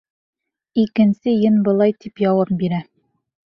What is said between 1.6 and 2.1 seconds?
былай